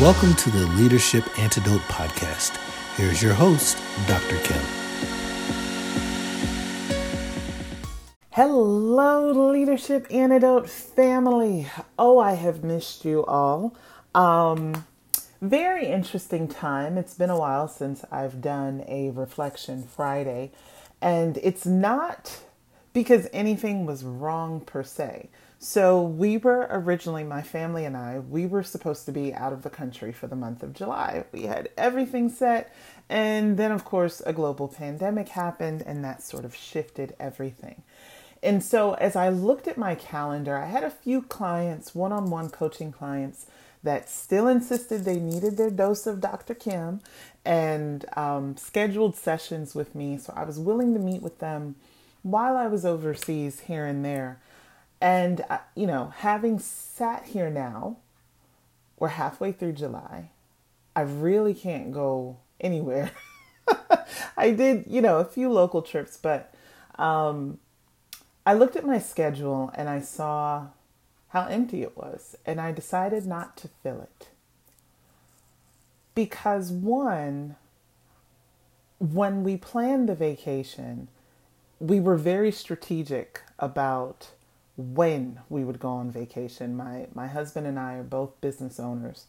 [0.00, 2.56] Welcome to the Leadership Antidote Podcast.
[2.96, 3.76] Here's your host,
[4.06, 4.36] Dr.
[4.44, 4.62] Kim.
[8.30, 11.66] Hello, Leadership Antidote family.
[11.98, 13.76] Oh, I have missed you all.
[14.14, 14.86] Um,
[15.42, 16.96] very interesting time.
[16.96, 20.52] It's been a while since I've done a Reflection Friday,
[21.02, 22.44] and it's not
[22.92, 25.28] because anything was wrong per se.
[25.60, 29.62] So, we were originally, my family and I, we were supposed to be out of
[29.62, 31.24] the country for the month of July.
[31.32, 32.72] We had everything set,
[33.08, 37.82] and then, of course, a global pandemic happened, and that sort of shifted everything.
[38.40, 42.30] And so, as I looked at my calendar, I had a few clients, one on
[42.30, 43.46] one coaching clients,
[43.82, 46.54] that still insisted they needed their dose of Dr.
[46.54, 47.00] Kim
[47.44, 50.18] and um, scheduled sessions with me.
[50.18, 51.74] So, I was willing to meet with them
[52.22, 54.40] while I was overseas here and there.
[55.00, 57.98] And, uh, you know, having sat here now,
[58.98, 60.30] we're halfway through July.
[60.96, 63.12] I really can't go anywhere.
[64.36, 66.52] I did, you know, a few local trips, but
[66.98, 67.58] um,
[68.44, 70.68] I looked at my schedule and I saw
[71.28, 74.28] how empty it was, and I decided not to fill it.
[76.14, 77.56] Because, one,
[78.98, 81.08] when we planned the vacation,
[81.80, 84.28] we were very strategic about
[84.76, 86.76] when we would go on vacation.
[86.76, 89.26] My my husband and I are both business owners,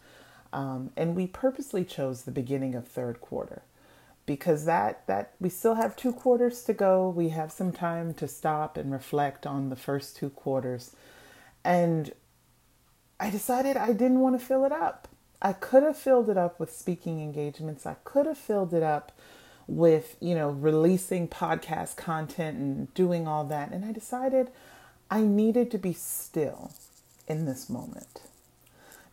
[0.54, 3.64] um, and we purposely chose the beginning of third quarter
[4.26, 7.10] because that that we still have two quarters to go.
[7.10, 10.96] We have some time to stop and reflect on the first two quarters,
[11.64, 12.12] and
[13.20, 15.08] I decided I didn't want to fill it up.
[15.42, 17.86] I could have filled it up with speaking engagements.
[17.86, 19.12] I could have filled it up
[19.70, 23.72] with, you know, releasing podcast content and doing all that.
[23.72, 24.50] And I decided
[25.10, 26.72] I needed to be still
[27.28, 28.22] in this moment.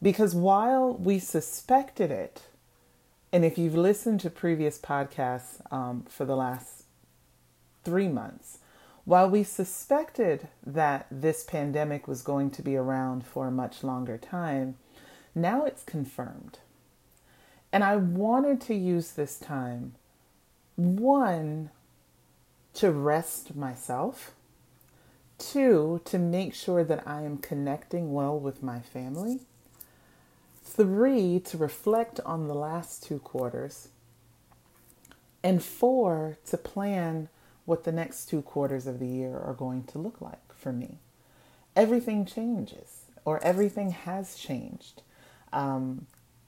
[0.03, 2.43] Because while we suspected it,
[3.33, 6.85] and if you've listened to previous podcasts um, for the last
[7.85, 8.59] three months,
[9.05, 14.19] while we suspected that this pandemic was going to be around for a much longer
[14.19, 14.77] time,
[15.35, 16.59] now it's confirmed.
[17.73, 19.95] And I wanted to use this time,
[20.77, 21.71] one,
[22.75, 24.33] to rest myself
[25.39, 29.41] Two, to make sure that I am connecting well with my family.
[30.63, 33.89] Three, to reflect on the last two quarters.
[35.43, 37.29] And four, to plan
[37.67, 40.99] what the next two quarters of the year are going to look like for me.
[41.75, 45.03] Everything changes, or everything has changed.
[45.53, 46.07] Um,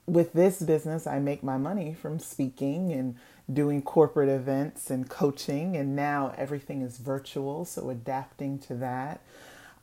[0.09, 3.17] with this business, I make my money from speaking and
[3.53, 9.21] doing corporate events and coaching, and now everything is virtual, so adapting to that.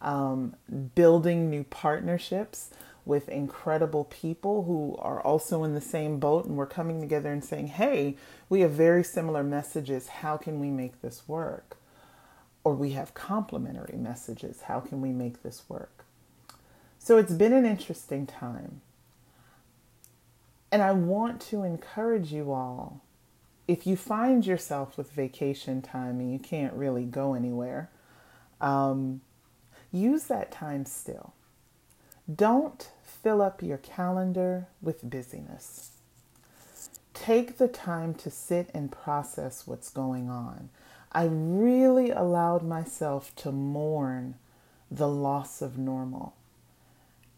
[0.02, 0.56] Um,
[0.96, 2.70] building new partnerships
[3.06, 7.44] with incredible people who are also in the same boat, and we're coming together and
[7.44, 8.18] saying, Hey,
[8.50, 10.08] we have very similar messages.
[10.08, 11.78] How can we make this work?
[12.64, 14.64] Or we have complementary messages.
[14.64, 16.06] How can we make this work?
[16.98, 18.82] So it's been an interesting time.
[20.72, 23.02] And I want to encourage you all
[23.68, 27.90] if you find yourself with vacation time and you can't really go anywhere,
[28.62, 29.22] um,
[29.92, 31.34] use that time still.
[32.34, 35.92] Don't fill up your calendar with busyness.
[37.14, 40.70] Take the time to sit and process what's going on.
[41.12, 44.36] I really allowed myself to mourn
[44.92, 46.36] the loss of normal.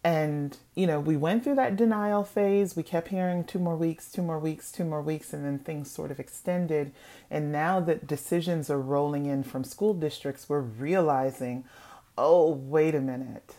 [0.07, 2.77] And, you know, we went through that denial phase.
[2.77, 5.91] We kept hearing two more weeks, two more weeks, two more weeks, and then things
[5.91, 6.93] sort of extended.
[7.29, 11.65] And now that decisions are rolling in from school districts, we're realizing,
[12.17, 13.55] oh, wait a minute,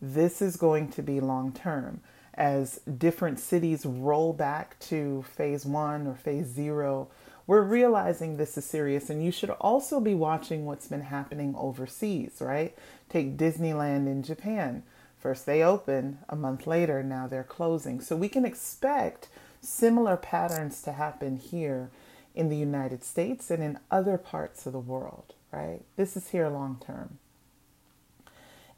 [0.00, 2.00] this is going to be long term.
[2.32, 7.08] As different cities roll back to phase one or phase zero,
[7.46, 9.10] we're realizing this is serious.
[9.10, 12.74] And you should also be watching what's been happening overseas, right?
[13.10, 14.84] Take Disneyland in Japan
[15.22, 18.00] First they open, a month later, now they're closing.
[18.00, 19.28] So we can expect
[19.60, 21.90] similar patterns to happen here
[22.34, 25.82] in the United States and in other parts of the world, right?
[25.94, 27.18] This is here long term.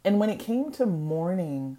[0.05, 1.79] And when it came to mourning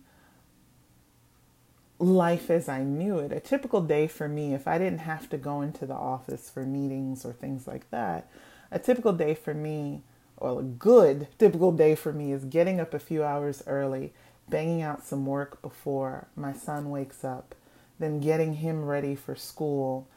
[2.00, 5.38] life as I knew it, a typical day for me, if I didn't have to
[5.38, 8.32] go into the office for meetings or things like that,
[8.72, 10.02] a typical day for me,
[10.38, 14.12] or a good typical day for me, is getting up a few hours early
[14.50, 17.56] banging out some work before my son wakes up,
[18.00, 20.08] then getting him ready for school.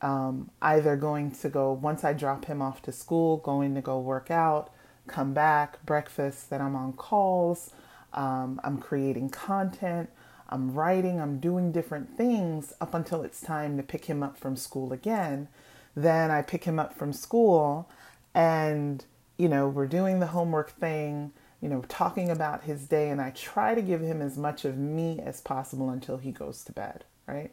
[0.00, 4.00] Um, either going to go, once I drop him off to school, going to go
[4.00, 4.70] work out,
[5.06, 7.70] come back, breakfast, then I'm on calls,
[8.12, 10.10] um, I'm creating content,
[10.48, 14.56] I'm writing, I'm doing different things up until it's time to pick him up from
[14.56, 15.46] school again.
[15.94, 17.88] Then I pick him up from school
[18.34, 19.04] and,
[19.38, 23.30] you know, we're doing the homework thing, you know, talking about his day, and I
[23.30, 27.04] try to give him as much of me as possible until he goes to bed,
[27.26, 27.52] right?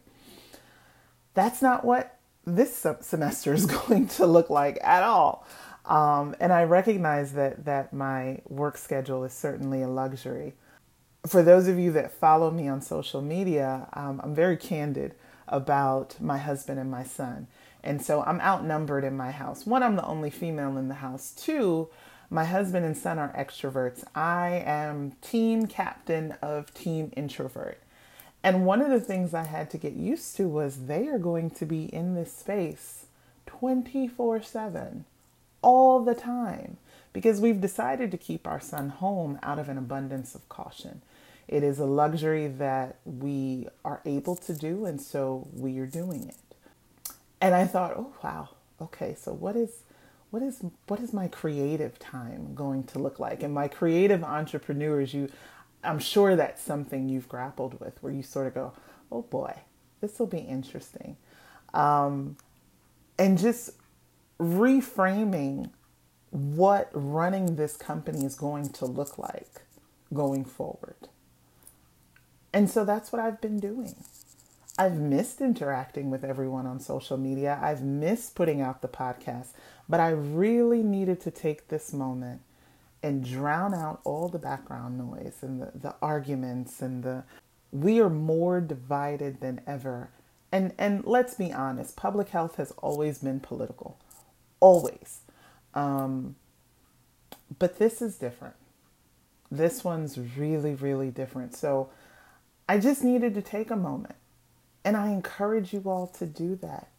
[1.35, 5.45] That's not what this semester is going to look like at all.
[5.85, 10.53] Um, and I recognize that that my work schedule is certainly a luxury.
[11.27, 15.13] For those of you that follow me on social media, um, I'm very candid
[15.47, 17.47] about my husband and my son.
[17.83, 19.65] And so I'm outnumbered in my house.
[19.65, 21.31] One, I'm the only female in the house.
[21.31, 21.89] Two,
[22.29, 24.03] my husband and son are extroverts.
[24.15, 27.79] I am team captain of team introvert.
[28.43, 31.49] And one of the things I had to get used to was they are going
[31.51, 33.05] to be in this space
[33.47, 35.05] 24 7
[35.61, 36.77] all the time
[37.11, 41.01] because we've decided to keep our son home out of an abundance of caution.
[41.47, 46.29] It is a luxury that we are able to do, and so we are doing
[46.29, 46.35] it.
[47.41, 48.49] And I thought, oh wow,
[48.79, 49.81] okay, so what is
[50.31, 53.43] what is what is my creative time going to look like?
[53.43, 55.29] And my creative entrepreneurs, you
[55.83, 58.73] I'm sure that's something you've grappled with where you sort of go,
[59.11, 59.55] oh boy,
[60.01, 61.17] this will be interesting.
[61.73, 62.37] Um,
[63.17, 63.71] and just
[64.39, 65.71] reframing
[66.31, 69.61] what running this company is going to look like
[70.13, 70.95] going forward.
[72.53, 73.95] And so that's what I've been doing.
[74.79, 77.59] I've missed interacting with everyone on social media.
[77.61, 79.47] I've missed putting out the podcast,
[79.89, 82.39] but I really needed to take this moment
[83.03, 87.23] and drown out all the background noise and the, the arguments and the
[87.73, 90.11] we are more divided than ever.
[90.49, 93.99] And and let's be honest, public health has always been political.
[94.61, 95.19] Always.
[95.73, 96.37] Um,
[97.59, 98.55] but this is different.
[99.51, 101.53] This one's really, really different.
[101.53, 101.89] So
[102.69, 104.15] I just needed to take a moment.
[104.83, 106.89] And I encourage you all to do that.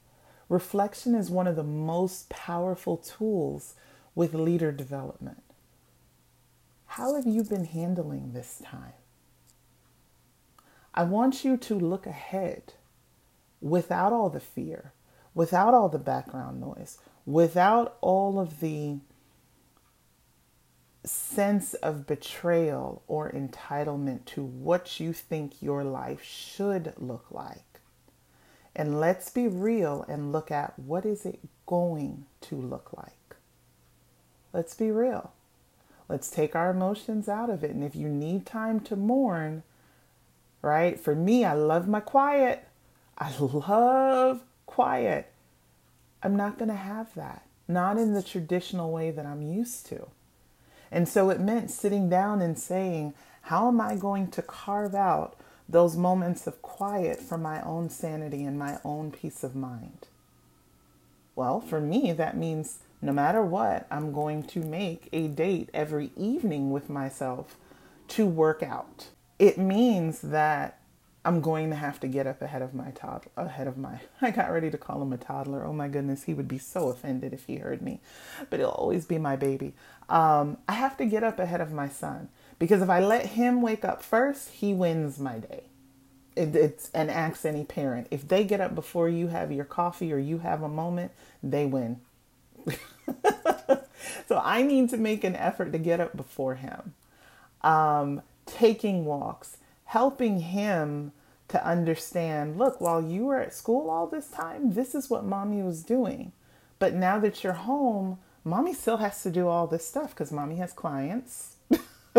[0.48, 3.74] Reflection is one of the most powerful tools
[4.14, 5.42] with leader development.
[6.86, 8.94] How have you been handling this time?
[10.92, 12.74] I want you to look ahead
[13.60, 14.92] without all the fear,
[15.34, 18.98] without all the background noise, without all of the
[21.04, 27.69] sense of betrayal or entitlement to what you think your life should look like.
[28.74, 33.36] And let's be real and look at what is it going to look like.
[34.52, 35.32] Let's be real.
[36.08, 37.70] Let's take our emotions out of it.
[37.70, 39.62] And if you need time to mourn,
[40.62, 40.98] right?
[40.98, 42.66] For me, I love my quiet.
[43.16, 45.32] I love quiet.
[46.22, 50.08] I'm not going to have that, not in the traditional way that I'm used to.
[50.90, 55.36] And so it meant sitting down and saying, How am I going to carve out
[55.70, 60.08] those moments of quiet for my own sanity and my own peace of mind?
[61.36, 66.10] Well, for me, that means no matter what, I'm going to make a date every
[66.16, 67.56] evening with myself
[68.08, 69.08] to work out.
[69.38, 70.79] It means that
[71.24, 74.30] I'm going to have to get up ahead of my toddler, ahead of my, I
[74.30, 75.64] got ready to call him a toddler.
[75.64, 78.00] Oh my goodness, he would be so offended if he heard me,
[78.48, 79.74] but he'll always be my baby.
[80.08, 83.62] Um, I have to get up ahead of my son because if I let him
[83.62, 85.64] wake up first, he wins my day.
[86.36, 90.12] It, it's and ask any parent if they get up before you have your coffee
[90.12, 91.12] or you have a moment,
[91.42, 92.00] they win.
[94.28, 96.94] so I need to make an effort to get up before him.
[97.62, 99.58] Um, taking walks,
[99.90, 101.10] helping him
[101.48, 105.62] to understand look, while you were at school all this time, this is what mommy
[105.62, 106.30] was doing.
[106.78, 110.56] But now that you're home, mommy still has to do all this stuff because mommy
[110.56, 111.56] has clients.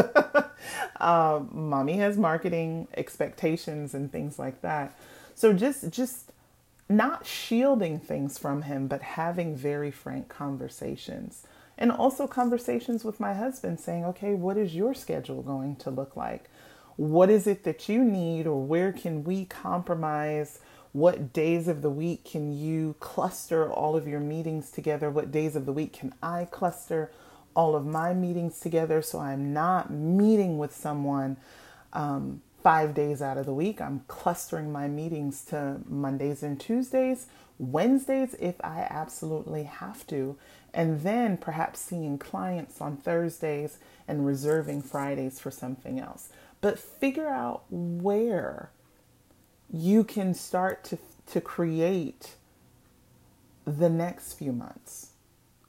[0.99, 4.93] uh, mommy has marketing expectations and things like that.
[5.33, 6.33] So just just
[6.89, 11.47] not shielding things from him, but having very frank conversations.
[11.77, 16.17] And also conversations with my husband saying, okay, what is your schedule going to look
[16.17, 16.49] like?
[17.01, 20.59] What is it that you need, or where can we compromise?
[20.93, 25.09] What days of the week can you cluster all of your meetings together?
[25.09, 27.11] What days of the week can I cluster
[27.55, 31.37] all of my meetings together so I'm not meeting with someone
[31.93, 33.81] um, five days out of the week.
[33.81, 37.27] I'm clustering my meetings to Mondays and Tuesdays,
[37.59, 40.37] Wednesdays if I absolutely have to,
[40.73, 46.29] and then perhaps seeing clients on Thursdays and reserving Fridays for something else.
[46.61, 48.71] But figure out where
[49.71, 50.97] you can start to,
[51.27, 52.35] to create
[53.65, 55.11] the next few months.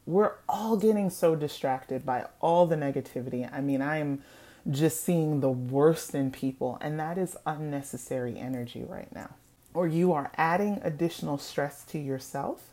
[0.04, 3.48] We're all getting so distracted by all the negativity.
[3.52, 4.22] I mean, I am
[4.70, 9.30] just seeing the worst in people, and that is unnecessary energy right now.
[9.74, 12.71] Or you are adding additional stress to yourself,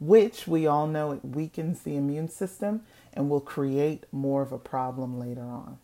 [0.00, 4.58] which we all know it weakens the immune system and will create more of a
[4.58, 5.78] problem later on.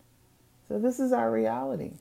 [0.68, 1.92] So, this is our reality.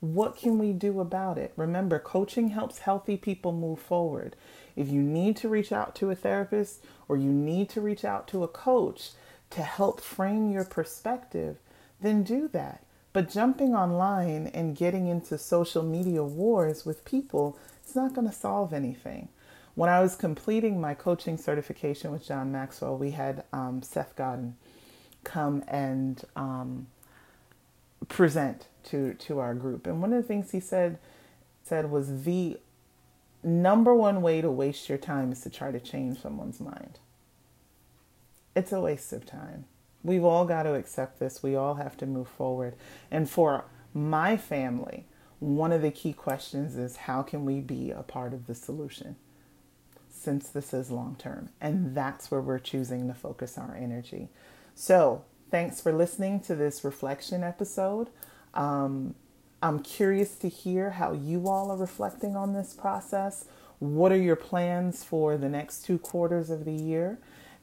[0.00, 1.52] What can we do about it?
[1.56, 4.34] Remember, coaching helps healthy people move forward.
[4.74, 8.26] If you need to reach out to a therapist or you need to reach out
[8.28, 9.10] to a coach
[9.50, 11.58] to help frame your perspective,
[12.00, 12.82] then do that.
[13.12, 18.32] But jumping online and getting into social media wars with people, it's not going to
[18.32, 19.28] solve anything.
[19.74, 24.56] When I was completing my coaching certification with John Maxwell, we had um, Seth Godin
[25.24, 26.88] come and um,
[28.08, 29.86] present to to our group.
[29.86, 30.98] And one of the things he said
[31.62, 32.58] said was the
[33.42, 36.98] number one way to waste your time is to try to change someone's mind.
[38.54, 39.64] It's a waste of time.
[40.04, 41.42] We've all got to accept this.
[41.42, 42.74] We all have to move forward.
[43.10, 43.64] And for
[43.94, 45.06] my family,
[45.38, 49.16] one of the key questions is how can we be a part of the solution
[50.22, 51.50] since this is long term?
[51.60, 54.28] And that's where we're choosing to focus our energy.
[54.74, 58.08] So, thanks for listening to this reflection episode.
[58.54, 59.14] Um,
[59.62, 63.44] I'm curious to hear how you all are reflecting on this process.
[63.78, 67.18] What are your plans for the next two quarters of the year?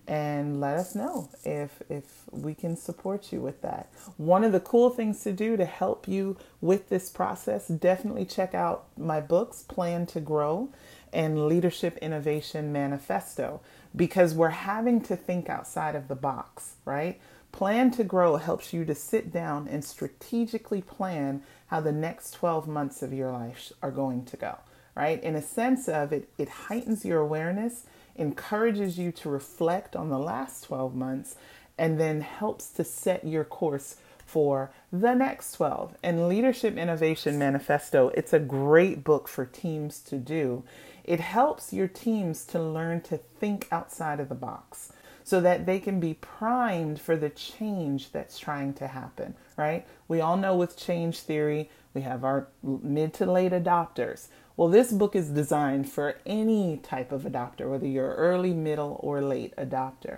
[0.08, 3.90] And let us know if if we can support you with that.
[4.18, 8.56] One of the cool things to do to help you with this process, definitely check
[8.56, 10.70] out my books, Plan to Grow
[11.14, 13.62] and Leadership Innovation Manifesto,
[13.96, 17.20] because we're having to think outside of the box, right?
[17.52, 22.68] Plan to Grow helps you to sit down and strategically plan how the next 12
[22.68, 24.58] months of your life are going to go,
[24.96, 25.22] right?
[25.24, 27.86] In a sense of it, it heightens your awareness,
[28.16, 31.36] encourages you to reflect on the last 12 months,
[31.78, 35.96] and then helps to set your course for the next 12.
[36.04, 40.64] And Leadership Innovation Manifesto, it's a great book for teams to do.
[41.04, 44.92] It helps your teams to learn to think outside of the box
[45.24, 49.86] so that they can be primed for the change that's trying to happen, right?
[50.08, 54.28] We all know with change theory, we have our mid to late adopters.
[54.58, 59.22] Well, this book is designed for any type of adopter, whether you're early, middle, or
[59.22, 60.18] late adopter,